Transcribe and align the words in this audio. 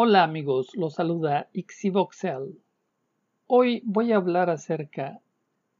Hola 0.00 0.22
amigos, 0.22 0.76
los 0.76 0.94
saluda 0.94 1.48
Ixivoxel. 1.52 2.62
Hoy 3.48 3.82
voy 3.84 4.12
a 4.12 4.18
hablar 4.18 4.48
acerca 4.48 5.20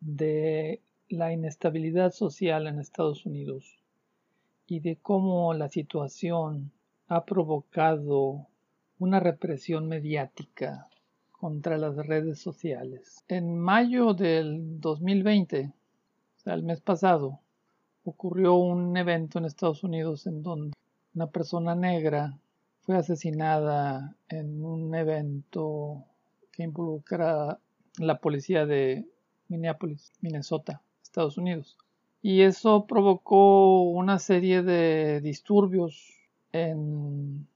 de 0.01 0.83
la 1.09 1.33
inestabilidad 1.33 2.11
social 2.11 2.67
en 2.67 2.81
Estados 2.81 3.27
Unidos 3.27 3.79
y 4.67 4.81
de 4.81 4.97
cómo 4.97 5.55
la 5.55 5.69
situación 5.69 6.73
ha 7.07 7.25
provocado 7.27 8.49
una 8.99 9.21
represión 9.21 9.87
mediática 9.87 10.89
contra 11.31 11.79
las 11.79 11.95
redes 11.95 12.41
sociales. 12.41 13.23
En 13.29 13.57
mayo 13.57 14.15
del 14.15 14.81
2020, 14.81 15.67
o 15.67 16.41
sea, 16.41 16.55
el 16.55 16.65
mes 16.65 16.81
pasado, 16.81 17.39
ocurrió 18.03 18.55
un 18.55 18.97
evento 18.97 19.39
en 19.39 19.45
Estados 19.45 19.85
Unidos 19.85 20.27
en 20.27 20.43
donde 20.43 20.77
una 21.15 21.29
persona 21.29 21.77
negra 21.77 22.37
fue 22.89 22.97
asesinada 22.97 24.17
en 24.31 24.65
un 24.65 24.95
evento 24.95 26.07
que 26.51 26.63
involucra 26.63 27.59
la 27.99 28.19
policía 28.19 28.65
de 28.65 29.07
Minneapolis, 29.49 30.11
Minnesota, 30.23 30.81
Estados 31.03 31.37
Unidos. 31.37 31.77
Y 32.23 32.41
eso 32.41 32.87
provocó 32.87 33.83
una 33.83 34.19
serie 34.19 34.63
de 34.63 35.21
disturbios 35.21 36.15
en 36.53 37.47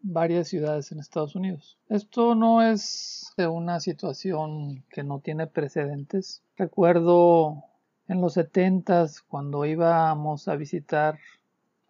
varias 0.00 0.46
ciudades 0.46 0.92
en 0.92 1.00
Estados 1.00 1.34
Unidos. 1.34 1.76
Esto 1.88 2.36
no 2.36 2.62
es 2.62 3.34
una 3.36 3.80
situación 3.80 4.84
que 4.90 5.02
no 5.02 5.18
tiene 5.18 5.48
precedentes. 5.48 6.40
Recuerdo 6.56 7.64
en 8.06 8.20
los 8.20 8.34
70 8.34 9.06
cuando 9.26 9.64
íbamos 9.64 10.46
a 10.46 10.54
visitar 10.54 11.18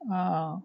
a 0.08 0.58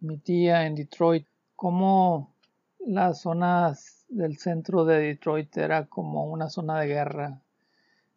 mi 0.00 0.18
tía 0.18 0.66
en 0.66 0.74
Detroit 0.74 1.26
como 1.58 2.32
las 2.78 3.22
zonas 3.22 4.04
del 4.08 4.36
centro 4.36 4.84
de 4.84 5.00
Detroit 5.00 5.56
era 5.56 5.86
como 5.86 6.26
una 6.26 6.50
zona 6.50 6.78
de 6.78 6.86
guerra 6.86 7.42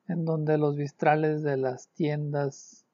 en 0.08 0.26
donde 0.26 0.60
los 0.60 0.76
vistrales 0.76 1.42
de 1.42 1.58
las 1.58 1.88
tiendas 1.88 2.86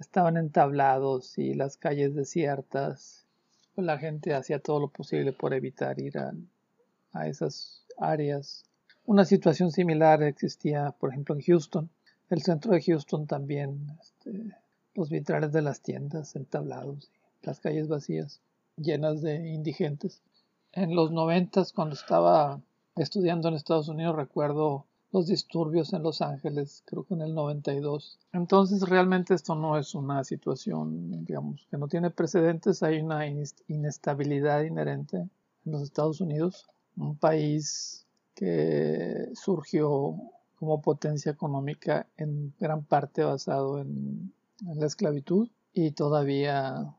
estaban 0.00 0.38
entablados 0.38 1.36
y 1.36 1.52
las 1.52 1.76
calles 1.76 2.14
desiertas. 2.14 3.26
Pues 3.74 3.86
la 3.86 3.98
gente 3.98 4.32
hacía 4.32 4.60
todo 4.60 4.80
lo 4.80 4.88
posible 4.88 5.34
por 5.34 5.52
evitar 5.52 6.00
ir 6.00 6.16
a, 6.16 6.32
a 7.12 7.28
esas 7.28 7.84
áreas. 7.98 8.64
Una 9.04 9.26
situación 9.26 9.72
similar 9.72 10.22
existía, 10.22 10.92
por 10.98 11.10
ejemplo, 11.10 11.34
en 11.34 11.42
Houston. 11.42 11.90
El 12.30 12.40
centro 12.40 12.72
de 12.72 12.80
Houston 12.80 13.26
también, 13.26 13.88
este, 14.00 14.56
los 14.94 15.10
vitrales 15.10 15.52
de 15.52 15.60
las 15.60 15.82
tiendas 15.82 16.34
entablados 16.34 17.10
y 17.42 17.46
las 17.46 17.60
calles 17.60 17.88
vacías 17.88 18.40
llenas 18.82 19.22
de 19.22 19.48
indigentes. 19.48 20.22
En 20.72 20.94
los 20.94 21.10
noventas, 21.10 21.72
cuando 21.72 21.94
estaba 21.94 22.60
estudiando 22.96 23.48
en 23.48 23.54
Estados 23.54 23.88
Unidos, 23.88 24.16
recuerdo 24.16 24.86
los 25.12 25.26
disturbios 25.26 25.92
en 25.92 26.02
Los 26.02 26.22
Ángeles, 26.22 26.82
creo 26.86 27.04
que 27.04 27.14
en 27.14 27.20
el 27.20 27.34
92. 27.34 28.18
Entonces, 28.32 28.88
realmente 28.88 29.34
esto 29.34 29.54
no 29.54 29.76
es 29.76 29.94
una 29.94 30.24
situación, 30.24 31.24
digamos, 31.26 31.66
que 31.70 31.76
no 31.76 31.86
tiene 31.86 32.10
precedentes. 32.10 32.82
Hay 32.82 33.00
una 33.00 33.26
inestabilidad 33.68 34.62
inherente 34.62 35.18
en 35.18 35.72
los 35.72 35.82
Estados 35.82 36.20
Unidos, 36.22 36.66
un 36.96 37.16
país 37.16 38.06
que 38.34 39.28
surgió 39.34 40.16
como 40.56 40.80
potencia 40.80 41.32
económica 41.32 42.06
en 42.16 42.54
gran 42.58 42.82
parte 42.82 43.22
basado 43.22 43.80
en, 43.80 44.32
en 44.66 44.80
la 44.80 44.86
esclavitud 44.86 45.48
y 45.74 45.90
todavía 45.90 46.94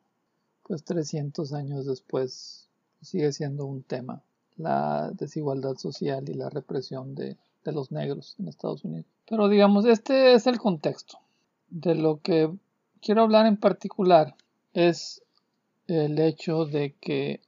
pues 0.74 0.86
300 0.86 1.54
años 1.54 1.86
después 1.86 2.68
sigue 3.00 3.32
siendo 3.32 3.64
un 3.68 3.84
tema 3.84 4.24
la 4.58 5.12
desigualdad 5.12 5.76
social 5.76 6.28
y 6.28 6.34
la 6.34 6.50
represión 6.50 7.14
de, 7.14 7.38
de 7.64 7.72
los 7.72 7.92
negros 7.92 8.36
en 8.40 8.48
Estados 8.48 8.84
Unidos. 8.84 9.06
Pero 9.30 9.50
digamos, 9.50 9.86
este 9.86 10.34
es 10.34 10.48
el 10.48 10.58
contexto. 10.58 11.20
De 11.70 11.94
lo 11.94 12.22
que 12.22 12.52
quiero 13.04 13.22
hablar 13.22 13.46
en 13.46 13.58
particular 13.58 14.36
es 14.74 15.22
el 15.86 16.18
hecho 16.18 16.66
de 16.66 16.96
que 17.00 17.40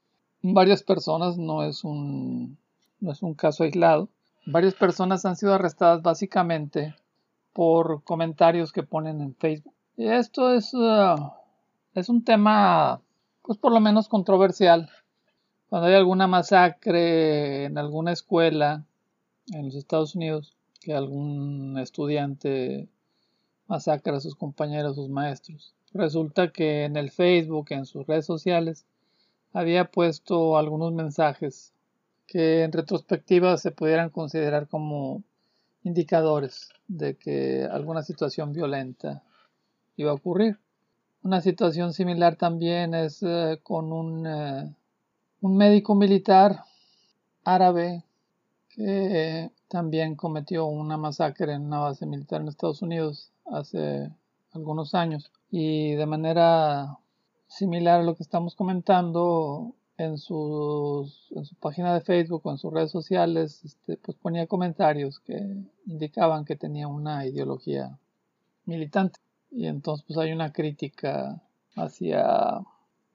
varias 0.44 0.83
personas, 0.83 1.39
no 1.39 1.63
es 1.63 1.83
un, 1.83 2.59
no 2.99 3.11
es 3.11 3.23
un 3.23 3.33
caso 3.33 3.63
aislado, 3.63 4.09
varias 4.45 4.75
personas 4.75 5.25
han 5.25 5.35
sido 5.35 5.55
arrestadas 5.55 6.03
básicamente 6.03 6.94
por 7.53 8.03
comentarios 8.03 8.72
que 8.72 8.83
ponen 8.83 9.19
en 9.22 9.33
Facebook. 9.33 9.73
Y 9.97 10.09
esto 10.09 10.53
es, 10.53 10.75
uh, 10.75 11.31
es 11.95 12.07
un 12.07 12.23
tema 12.23 13.01
pues 13.45 13.59
por 13.59 13.72
lo 13.72 13.79
menos 13.79 14.07
controversial. 14.07 14.89
Cuando 15.69 15.88
hay 15.88 15.95
alguna 15.95 16.28
masacre 16.28 17.66
en 17.66 17.78
alguna 17.78 18.11
escuela 18.11 18.85
en 19.53 19.66
los 19.66 19.75
Estados 19.75 20.16
Unidos, 20.16 20.56
que 20.81 20.94
algún 20.94 21.78
estudiante 21.79 22.88
masacra 23.67 24.17
a 24.17 24.19
sus 24.19 24.35
compañeros, 24.35 24.95
sus 24.95 25.09
maestros. 25.09 25.73
Resulta 25.94 26.51
que 26.51 26.85
en 26.85 26.97
el 26.97 27.09
Facebook, 27.09 27.67
en 27.69 27.85
sus 27.85 28.05
redes 28.05 28.25
sociales, 28.25 28.85
había 29.53 29.85
puesto 29.85 30.57
algunos 30.57 30.94
mensajes 30.94 31.73
que 32.28 32.63
en 32.63 32.72
retrospectiva 32.72 33.57
se 33.57 33.72
pudieran 33.72 34.09
considerar 34.09 34.67
como 34.67 35.23
indicadores 35.84 36.69
de 36.88 37.16
que 37.16 37.67
alguna 37.72 38.03
situación 38.03 38.53
violenta 38.53 39.23
iba 39.95 40.11
a 40.11 40.16
ocurrir. 40.16 40.59
Una 41.25 41.41
situación 41.41 41.91
similar 41.91 42.35
también 42.35 42.93
es 42.93 43.23
eh, 43.23 43.59
con 43.63 43.91
un, 43.91 44.27
eh, 44.27 44.75
un, 45.41 45.57
médico 45.57 45.95
militar 45.95 46.65
árabe 47.43 48.03
que 48.69 49.49
también 49.67 50.13
cometió 50.15 50.67
una 50.67 50.97
masacre 50.97 51.53
en 51.53 51.63
una 51.63 51.79
base 51.79 52.05
militar 52.05 52.41
en 52.41 52.49
Estados 52.49 52.83
Unidos 52.83 53.31
hace 53.47 54.11
algunos 54.53 54.93
años. 54.93 55.31
Y 55.49 55.95
de 55.95 56.05
manera 56.05 56.99
similar 57.47 58.01
a 58.01 58.03
lo 58.03 58.15
que 58.15 58.21
estamos 58.21 58.53
comentando, 58.53 59.73
en, 59.97 60.19
sus, 60.19 61.31
en 61.31 61.43
su 61.45 61.55
página 61.55 61.95
de 61.95 62.01
Facebook 62.01 62.41
o 62.45 62.51
en 62.51 62.59
sus 62.59 62.71
redes 62.71 62.91
sociales, 62.91 63.65
este, 63.65 63.97
pues 63.97 64.15
ponía 64.15 64.45
comentarios 64.45 65.19
que 65.21 65.39
indicaban 65.87 66.45
que 66.45 66.55
tenía 66.55 66.87
una 66.87 67.25
ideología 67.25 67.97
militante. 68.65 69.24
Y 69.55 69.67
entonces 69.67 70.05
pues 70.05 70.19
hay 70.19 70.33
una 70.33 70.51
crítica 70.51 71.41
hacia 71.75 72.59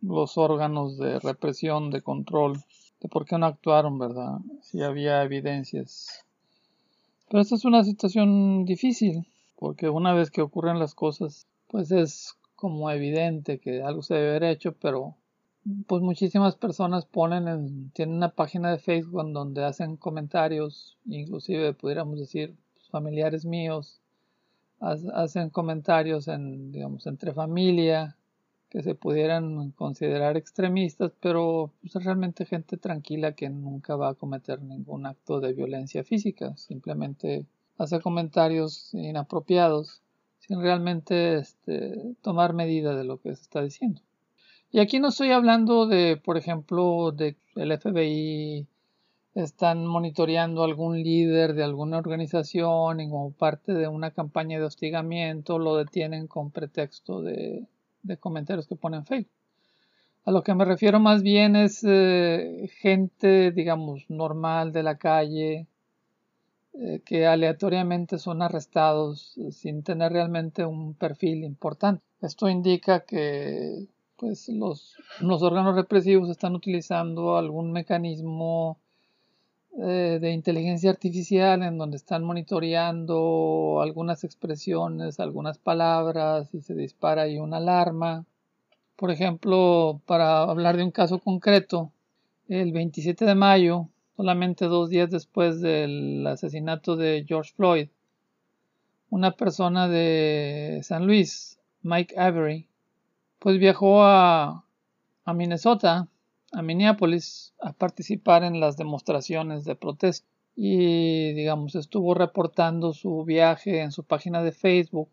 los 0.01 0.39
órganos 0.39 0.97
de 0.97 1.19
represión, 1.19 1.91
de 1.91 2.01
control, 2.01 2.63
de 3.01 3.09
por 3.11 3.27
qué 3.27 3.37
no 3.37 3.45
actuaron, 3.45 3.99
¿verdad? 3.99 4.39
Si 4.63 4.83
había 4.83 5.23
evidencias. 5.23 6.25
Pero 7.29 7.43
esta 7.43 7.57
es 7.57 7.65
una 7.67 7.85
situación 7.85 8.65
difícil, 8.65 9.27
porque 9.57 9.91
una 9.91 10.15
vez 10.15 10.31
que 10.31 10.41
ocurren 10.41 10.79
las 10.79 10.95
cosas, 10.95 11.47
pues 11.69 11.91
es 11.93 12.35
como 12.57 12.91
evidente 12.91 13.59
que 13.59 13.83
algo 13.83 14.03
se 14.03 14.15
debe 14.15 14.31
haber 14.31 14.45
hecho, 14.45 14.73
pero 14.73 15.17
pues 15.87 16.03
muchísimas 16.03 16.57
personas 16.57 17.05
ponen 17.05 17.49
en, 17.49 17.91
tienen 17.91 18.17
una 18.17 18.31
página 18.31 18.71
de 18.71 18.79
Facebook 18.79 19.31
donde 19.31 19.63
hacen 19.63 19.99
comentarios, 19.99 20.97
inclusive 21.05 21.75
pudiéramos 21.75 22.19
decir 22.19 22.57
familiares 22.91 23.45
míos, 23.45 24.01
hacen 24.81 25.51
comentarios 25.51 26.29
en, 26.29 26.73
digamos, 26.73 27.07
entre 27.07 27.33
familia 27.33 28.17
que 28.71 28.83
se 28.83 28.95
pudieran 28.95 29.73
considerar 29.73 30.37
extremistas, 30.37 31.13
pero 31.21 31.73
es 31.83 31.93
pues, 31.93 32.05
realmente 32.05 32.47
gente 32.47 32.77
tranquila 32.77 33.33
que 33.33 33.51
nunca 33.51 33.97
va 33.97 34.11
a 34.11 34.15
cometer 34.15 34.63
ningún 34.63 35.07
acto 35.07 35.41
de 35.41 35.53
violencia 35.53 36.05
física, 36.05 36.57
simplemente 36.57 37.45
hace 37.79 38.01
comentarios 38.01 38.95
inapropiados 38.95 40.03
sin 40.39 40.61
realmente 40.61 41.39
este, 41.39 42.15
tomar 42.23 42.55
medida 42.55 42.95
de 42.95 43.05
lo 43.05 43.21
que 43.21 43.35
se 43.35 43.43
está 43.43 43.63
diciendo. 43.63 44.01
Y 44.71 44.79
aquí 44.79 45.01
no 45.01 45.09
estoy 45.09 45.33
hablando 45.33 45.87
de, 45.87 46.17
por 46.17 46.37
ejemplo, 46.37 47.11
de 47.11 47.37
el 47.57 47.77
FBI 47.77 48.69
están 49.35 49.87
monitoreando 49.87 50.65
algún 50.65 51.03
líder 51.03 51.55
de 51.55 51.63
alguna 51.63 51.99
organización 51.99 53.01
y 53.01 53.09
como 53.09 53.33
parte 53.33 53.73
de 53.73 53.87
una 53.87 54.11
campaña 54.11 54.59
de 54.59 54.65
hostigamiento 54.65 55.59
lo 55.59 55.77
detienen 55.77 56.27
con 56.27 56.51
pretexto 56.51 57.23
de, 57.23 57.67
comentarios 58.19 58.67
que 58.67 58.77
ponen 58.77 59.07
Facebook. 59.07 59.33
A 60.25 60.33
lo 60.33 60.43
que 60.43 60.55
me 60.55 60.65
refiero 60.65 61.01
más 61.01 61.23
bien 61.23 61.57
es 61.57 61.83
eh, 61.85 62.69
gente, 62.81 63.53
digamos, 63.53 64.05
normal 64.09 64.73
de 64.73 64.83
la 64.83 64.99
calle, 64.99 65.67
eh, 66.75 67.01
que 67.05 67.27
aleatoriamente 67.27 68.19
son 68.19 68.43
arrestados 68.43 69.39
sin 69.51 69.83
tener 69.83 70.13
realmente 70.13 70.65
un 70.65 70.95
perfil 70.95 71.45
importante. 71.45 72.03
Esto 72.21 72.49
indica 72.49 73.01
que 73.01 73.87
pues, 74.17 74.49
los, 74.49 74.97
los 75.21 75.43
órganos 75.43 75.75
represivos 75.75 76.29
están 76.29 76.55
utilizando 76.55 77.37
algún 77.37 77.73
mecanismo 77.73 78.79
eh, 79.79 80.19
de 80.21 80.33
inteligencia 80.33 80.91
artificial 80.91 81.63
en 81.63 81.79
donde 81.79 81.97
están 81.97 82.25
monitoreando 82.25 83.81
algunas 83.81 84.25
expresiones, 84.25 85.21
algunas 85.21 85.59
palabras 85.59 86.53
y 86.55 86.61
se 86.61 86.75
dispara 86.75 87.23
ahí 87.23 87.39
una 87.39 87.59
alarma. 87.59 88.27
Por 88.97 89.11
ejemplo, 89.11 90.01
para 90.07 90.43
hablar 90.43 90.77
de 90.77 90.83
un 90.85 90.91
caso 90.91 91.21
concreto, 91.21 91.93
el 92.49 92.73
27 92.73 93.25
de 93.25 93.35
mayo, 93.37 93.89
solamente 94.17 94.67
dos 94.67 94.91
días 94.91 95.09
después 95.11 95.61
del 95.61 96.27
asesinato 96.27 96.97
de 96.97 97.25
George 97.27 97.53
Floyd, 97.55 97.89
una 99.09 99.33
persona 99.33 99.89
de 99.89 100.81
San 100.83 101.07
Luis, 101.07 101.61
Mike 101.83 102.19
Avery, 102.19 102.69
pues 103.39 103.59
viajó 103.59 104.03
a, 104.03 104.65
a 105.25 105.33
Minnesota, 105.33 106.09
a 106.53 106.63
Minneapolis, 106.63 107.55
a 107.61 107.73
participar 107.73 108.45
en 108.45 108.61
las 108.61 108.77
demostraciones 108.77 109.65
de 109.65 109.77
protesta. 109.77 110.27
Y, 110.57 111.33
digamos, 111.33 111.75
estuvo 111.75 112.15
reportando 112.15 112.93
su 112.93 113.25
viaje 113.25 113.81
en 113.81 113.93
su 113.93 114.05
página 114.05 114.43
de 114.43 114.53
Facebook. 114.53 115.11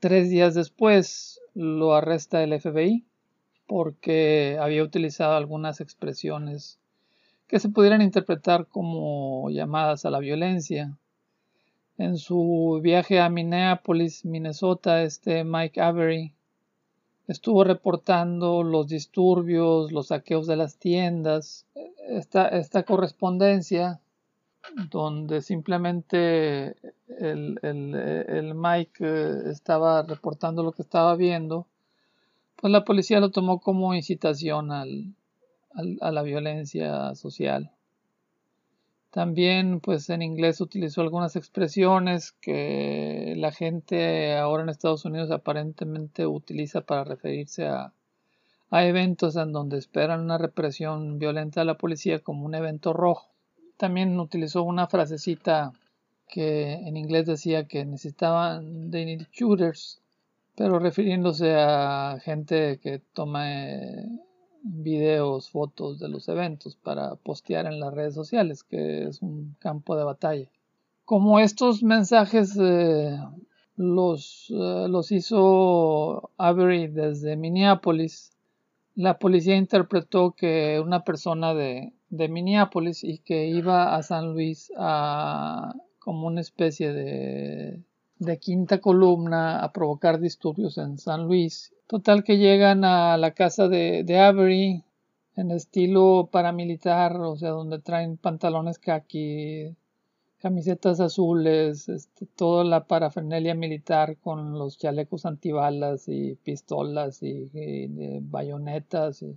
Tres 0.00 0.30
días 0.30 0.54
después 0.54 1.40
lo 1.54 1.94
arresta 1.94 2.42
el 2.42 2.58
FBI 2.58 3.04
porque 3.66 4.58
había 4.60 4.82
utilizado 4.82 5.34
algunas 5.34 5.80
expresiones 5.80 6.78
que 7.46 7.58
se 7.58 7.68
pudieran 7.68 8.02
interpretar 8.02 8.66
como 8.66 9.50
llamadas 9.50 10.04
a 10.04 10.10
la 10.10 10.18
violencia. 10.18 10.96
En 11.98 12.16
su 12.16 12.80
viaje 12.82 13.20
a 13.20 13.28
Minneapolis, 13.28 14.24
Minnesota, 14.24 15.02
este 15.02 15.44
Mike 15.44 15.80
Avery 15.80 16.34
estuvo 17.32 17.64
reportando 17.64 18.62
los 18.62 18.86
disturbios, 18.86 19.90
los 19.90 20.08
saqueos 20.08 20.46
de 20.46 20.56
las 20.56 20.76
tiendas, 20.76 21.66
esta, 22.08 22.82
correspondencia 22.84 24.00
donde 24.90 25.42
simplemente 25.42 26.76
el, 27.18 27.58
el, 27.62 28.54
Mike 28.54 29.04
eh, 29.04 29.50
estaba 29.50 30.02
reportando 30.02 30.62
lo 30.62 30.72
que 30.72 30.82
estaba 30.82 31.16
viendo, 31.16 31.66
pues 32.56 32.70
la 32.70 32.84
policía 32.84 33.18
lo 33.18 33.30
tomó 33.30 33.60
como 33.60 33.94
incitación 33.94 34.70
al, 34.70 35.14
a 36.00 36.12
la 36.12 36.22
violencia 36.22 37.14
social. 37.14 37.72
También, 39.12 39.80
pues 39.80 40.08
en 40.08 40.22
inglés 40.22 40.62
utilizó 40.62 41.02
algunas 41.02 41.36
expresiones 41.36 42.32
que 42.32 43.34
la 43.36 43.52
gente 43.52 44.38
ahora 44.38 44.62
en 44.62 44.70
Estados 44.70 45.04
Unidos 45.04 45.30
aparentemente 45.30 46.26
utiliza 46.26 46.80
para 46.80 47.04
referirse 47.04 47.66
a, 47.66 47.92
a 48.70 48.86
eventos 48.86 49.36
en 49.36 49.52
donde 49.52 49.76
esperan 49.76 50.22
una 50.22 50.38
represión 50.38 51.18
violenta 51.18 51.60
de 51.60 51.66
la 51.66 51.76
policía 51.76 52.20
como 52.20 52.46
un 52.46 52.54
evento 52.54 52.94
rojo. 52.94 53.28
También 53.76 54.18
utilizó 54.18 54.62
una 54.62 54.86
frasecita 54.86 55.72
que 56.26 56.72
en 56.72 56.96
inglés 56.96 57.26
decía 57.26 57.68
que 57.68 57.84
necesitaban 57.84 58.90
de 58.90 59.26
shooters, 59.30 60.00
pero 60.56 60.78
refiriéndose 60.78 61.54
a 61.54 62.18
gente 62.22 62.80
que 62.82 63.00
toma 63.12 63.44
videos, 64.62 65.50
fotos 65.50 65.98
de 65.98 66.08
los 66.08 66.28
eventos 66.28 66.76
para 66.76 67.16
postear 67.16 67.66
en 67.66 67.80
las 67.80 67.92
redes 67.92 68.14
sociales, 68.14 68.62
que 68.62 69.04
es 69.04 69.22
un 69.22 69.56
campo 69.58 69.96
de 69.96 70.04
batalla. 70.04 70.48
Como 71.04 71.40
estos 71.40 71.82
mensajes 71.82 72.56
eh, 72.60 73.18
los, 73.76 74.46
eh, 74.50 74.86
los 74.88 75.10
hizo 75.12 76.30
Avery 76.38 76.86
desde 76.86 77.36
Minneapolis, 77.36 78.32
la 78.94 79.18
policía 79.18 79.56
interpretó 79.56 80.32
que 80.32 80.80
una 80.84 81.02
persona 81.02 81.54
de, 81.54 81.92
Minneapolis 82.10 83.04
y 83.04 83.18
que 83.18 83.46
iba 83.46 83.96
a 83.96 84.02
San 84.02 84.34
Luis 84.34 84.70
a, 84.76 85.74
como 85.98 86.26
una 86.26 86.42
especie 86.42 86.92
de 86.92 88.38
quinta 88.38 88.80
columna 88.80 89.60
a 89.60 89.72
provocar 89.72 90.20
disturbios 90.20 90.76
en 90.78 90.98
San 90.98 91.24
Luis 91.24 91.71
Total 91.86 92.24
que 92.24 92.38
llegan 92.38 92.84
a 92.84 93.16
la 93.18 93.32
casa 93.32 93.68
de, 93.68 94.02
de 94.04 94.18
Avery 94.18 94.84
en 95.36 95.50
estilo 95.50 96.28
paramilitar, 96.30 97.16
o 97.16 97.36
sea, 97.36 97.50
donde 97.50 97.78
traen 97.78 98.16
pantalones 98.16 98.78
khaki, 98.78 99.74
camisetas 100.42 101.00
azules, 101.00 101.88
este, 101.88 102.26
toda 102.26 102.64
la 102.64 102.86
parafernalia 102.86 103.54
militar 103.54 104.16
con 104.18 104.58
los 104.58 104.76
chalecos 104.76 105.24
antibalas 105.24 106.08
y 106.08 106.34
pistolas 106.34 107.22
y, 107.22 107.48
bayonetas 108.22 109.22
y 109.22 109.36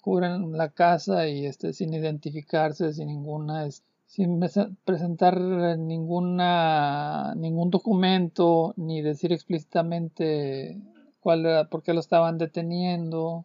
cubren 0.00 0.52
la 0.52 0.70
casa 0.70 1.28
y 1.28 1.44
este 1.44 1.74
sin 1.74 1.92
identificarse, 1.92 2.94
sin 2.94 3.08
ninguna 3.08 3.68
sin 4.06 4.40
presentar 4.86 5.38
ninguna 5.78 7.34
ningún 7.36 7.68
documento 7.68 8.72
ni 8.76 9.02
decir 9.02 9.34
explícitamente 9.34 10.80
cuál 11.20 11.68
por 11.68 11.82
qué 11.82 11.94
lo 11.94 12.00
estaban 12.00 12.38
deteniendo, 12.38 13.44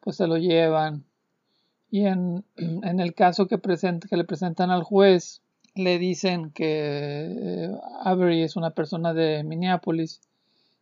pues 0.00 0.16
se 0.16 0.26
lo 0.26 0.36
llevan. 0.36 1.04
Y 1.90 2.06
en, 2.06 2.44
en 2.56 3.00
el 3.00 3.14
caso 3.14 3.46
que, 3.46 3.58
que 3.58 4.16
le 4.16 4.24
presentan 4.24 4.70
al 4.70 4.82
juez, 4.82 5.42
le 5.74 5.98
dicen 5.98 6.50
que 6.52 7.26
eh, 7.28 7.70
Avery 8.02 8.42
es 8.42 8.56
una 8.56 8.70
persona 8.70 9.12
de 9.12 9.44
Minneapolis 9.44 10.20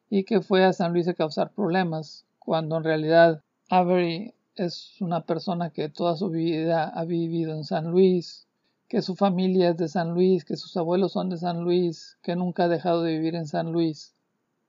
y 0.09 0.25
que 0.25 0.41
fue 0.41 0.65
a 0.65 0.73
San 0.73 0.93
Luis 0.93 1.09
a 1.09 1.15
causar 1.15 1.51
problemas, 1.51 2.25
cuando 2.39 2.77
en 2.77 2.85
realidad 2.85 3.43
Avery 3.69 4.35
es 4.55 4.95
una 5.01 5.23
persona 5.23 5.71
que 5.71 5.89
toda 5.89 6.17
su 6.17 6.31
vida 6.31 6.89
ha 6.89 7.05
vivido 7.05 7.53
en 7.55 7.65
San 7.65 7.91
Luis, 7.91 8.47
que 8.89 9.03
su 9.03 9.17
familia 9.17 9.71
es 9.71 9.77
de 9.77 9.89
San 9.89 10.15
Luis, 10.15 10.45
que 10.45 10.57
sus 10.57 10.77
abuelos 10.77 11.13
son 11.13 11.29
de 11.29 11.39
San 11.39 11.65
Luis, 11.65 12.17
que 12.23 12.37
nunca 12.37 12.65
ha 12.65 12.69
dejado 12.69 13.03
de 13.03 13.15
vivir 13.15 13.35
en 13.35 13.47
San 13.47 13.73
Luis 13.73 14.14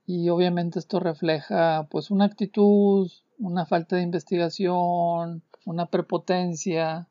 y 0.08 0.30
obviamente 0.30 0.80
esto 0.80 1.00
refleja 1.00 1.88
pues 1.90 2.12
una 2.12 2.26
actitud, 2.26 3.12
una 3.40 3.66
falta 3.66 3.96
de 3.96 4.04
investigación, 4.04 5.42
una 5.66 5.88
prepotencia 5.88 7.08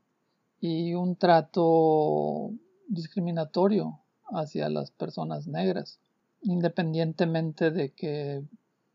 y 0.61 0.95
un 0.95 1.17
trato 1.17 2.53
discriminatorio 2.89 4.01
hacia 4.27 4.69
las 4.69 4.91
personas 4.91 5.47
negras, 5.47 5.99
independientemente 6.43 7.71
de 7.71 7.91
que 7.91 8.43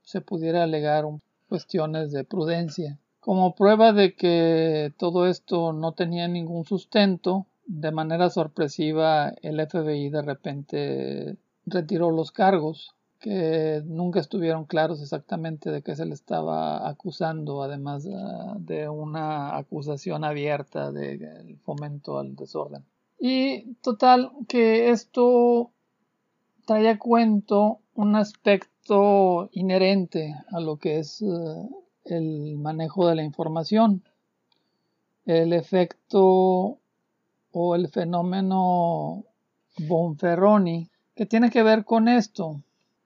se 0.01 0.22
pudiera 0.22 0.63
alegar 0.63 1.06
cuestiones 1.50 2.12
de 2.12 2.24
prudencia. 2.24 2.98
Como 3.19 3.54
prueba 3.54 3.92
de 3.92 4.16
que 4.16 4.94
todo 4.98 5.28
esto 5.28 5.74
no 5.74 5.92
tenía 5.92 6.28
ningún 6.28 6.63
sustento, 6.63 7.48
de 7.66 7.92
manera 7.92 8.30
sorpresiva 8.30 9.34
el 9.42 9.60
FBI 9.60 10.10
de 10.10 10.22
repente 10.22 11.38
retiró 11.66 12.10
los 12.10 12.31
cargos 12.31 12.96
que 13.20 13.82
nunca 13.86 14.20
estuvieron 14.20 14.66
claros 14.66 15.02
exactamente 15.02 15.72
de 15.72 15.82
qué 15.82 15.96
se 15.96 16.06
le 16.06 16.14
estaba 16.14 16.88
acusando, 16.88 17.62
además 17.62 18.08
ah, 18.12 18.56
de 18.58 18.88
una 18.88 19.58
acusación 19.58 20.24
abierta 20.24 20.92
de 20.92 21.58
fomento 21.64 22.18
al 22.18 22.36
desorden. 22.36 22.86
Y 23.20 23.74
total, 23.82 24.32
que 24.48 24.90
esto 24.92 25.72
trae 26.66 26.88
a 26.88 26.98
cuento 26.98 27.80
un 27.96 28.16
aspecto 28.16 29.50
inherente 29.52 30.36
a 30.52 30.62
lo 30.62 30.78
que 30.78 31.00
es 31.00 31.22
eh, 31.22 31.26
el 32.06 32.58
manejo 32.58 33.08
de 33.08 33.16
la 33.16 33.24
información, 33.24 34.04
el 35.26 35.52
efecto 35.52 36.78
o 37.52 37.76
el 37.76 37.90
fenómeno 37.90 39.26
Bonferroni, 39.80 40.90
que 41.14 41.26
tiene 41.26 41.50
que 41.50 41.62
ver 41.62 41.84
con 41.84 42.08
esto, 42.08 42.62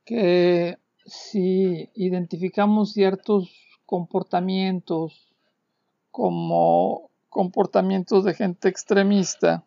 que 0.06 0.78
si 1.06 1.90
identificamos 1.96 2.94
ciertos 2.94 3.50
comportamientos 3.86 5.34
como 6.12 7.10
comportamientos 7.30 8.24
de 8.24 8.34
gente 8.34 8.70
extremista 8.70 9.64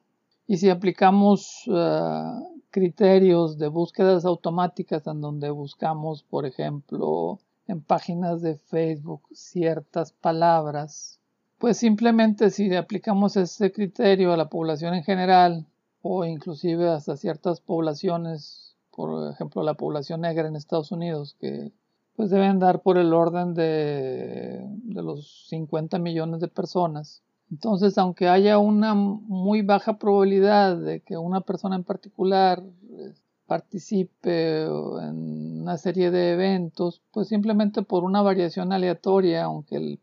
y 0.47 0.59
si 0.59 0.71
aplicamos 0.71 1.62
eh, 1.66 2.23
criterios 2.71 3.59
de 3.59 3.69
búsquedas 3.69 4.25
automáticas 4.25 5.07
en 5.07 5.21
donde 5.21 5.50
buscamos, 5.50 6.23
por 6.23 6.47
ejemplo, 6.47 7.40
en 7.66 7.81
páginas 7.81 8.43
de 8.43 8.57
Facebook 8.57 9.23
ciertas 9.33 10.12
palabras, 10.12 11.19
pues 11.59 11.78
simplemente 11.78 12.50
si 12.50 12.75
aplicamos 12.75 13.37
ese 13.37 13.73
criterio 13.73 14.33
a 14.33 14.37
la 14.37 14.49
población 14.49 14.95
en 14.95 15.02
general 15.02 15.66
o 16.02 16.25
inclusive 16.25 16.88
hasta 16.88 17.16
ciertas 17.16 17.61
poblaciones 17.61 18.65
por 18.97 19.31
ejemplo, 19.31 19.62
la 19.62 19.75
población 19.75 20.23
negra 20.23 20.49
en 20.49 20.57
Estados 20.57 20.91
Unidos, 20.91 21.37
que 21.38 21.71
pues 22.17 22.31
deben 22.31 22.59
dar 22.59 22.81
por 22.81 22.97
el 22.97 23.12
orden 23.12 23.53
de, 23.53 24.65
de 24.67 25.03
los 25.03 25.47
50 25.50 25.99
millones 25.99 26.41
de 26.41 26.49
personas. 26.49 27.23
Entonces, 27.50 27.99
aunque 27.99 28.26
haya 28.26 28.59
una 28.59 28.95
muy 28.95 29.61
baja 29.61 29.99
probabilidad 29.99 30.79
de 30.79 31.00
que 31.00 31.19
una 31.19 31.43
persona 31.43 31.76
en 31.76 31.85
particular 31.85 32.65
eh, 32.91 33.12
participe 33.47 34.62
en 34.62 35.61
una 35.62 35.76
serie 35.76 36.11
de 36.11 36.33
eventos, 36.33 37.03
pues 37.12 37.29
simplemente 37.29 37.83
por 37.83 38.03
una 38.03 38.23
variación 38.23 38.73
aleatoria, 38.73 39.45
aunque 39.45 39.79
la 39.79 39.97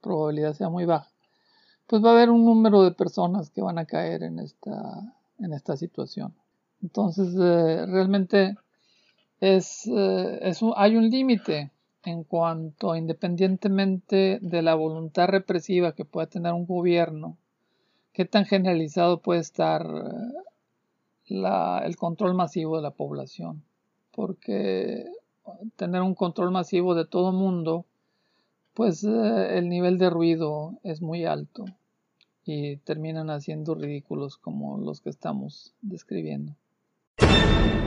probabilidad 0.00 0.54
sea 0.54 0.68
muy 0.68 0.86
baja, 0.86 1.08
pues 1.86 2.04
va 2.04 2.10
a 2.10 2.12
haber 2.14 2.30
un 2.30 2.44
número 2.44 2.82
de 2.82 2.90
personas 2.90 3.50
que 3.50 3.62
van 3.62 3.78
a 3.78 3.86
caer 3.86 4.24
en 4.24 4.40
esta, 4.40 5.14
en 5.38 5.52
esta 5.52 5.76
situación. 5.76 6.34
Entonces, 6.82 7.34
eh, 7.34 7.86
realmente 7.86 8.56
es, 9.40 9.86
eh, 9.86 10.52
hay 10.76 10.96
un 10.96 11.10
límite 11.10 11.70
en 12.04 12.24
cuanto 12.24 12.96
independientemente 12.96 14.38
de 14.40 14.62
la 14.62 14.74
voluntad 14.74 15.28
represiva 15.28 15.94
que 15.94 16.04
pueda 16.04 16.26
tener 16.26 16.52
un 16.52 16.66
gobierno, 16.66 17.36
qué 18.12 18.24
tan 18.24 18.46
generalizado 18.46 19.20
puede 19.20 19.40
estar 19.40 19.86
el 21.26 21.96
control 21.96 22.34
masivo 22.34 22.76
de 22.76 22.82
la 22.82 22.90
población. 22.90 23.62
Porque 24.12 25.06
tener 25.76 26.02
un 26.02 26.14
control 26.14 26.50
masivo 26.50 26.94
de 26.94 27.06
todo 27.06 27.32
mundo, 27.32 27.86
pues 28.74 29.04
eh, 29.04 29.58
el 29.58 29.68
nivel 29.68 29.98
de 29.98 30.10
ruido 30.10 30.78
es 30.82 31.02
muy 31.02 31.24
alto 31.24 31.64
y 32.44 32.78
terminan 32.78 33.30
haciendo 33.30 33.74
ridículos 33.74 34.36
como 34.36 34.78
los 34.78 35.00
que 35.00 35.10
estamos 35.10 35.74
describiendo. 35.82 36.54
you. 37.22 37.79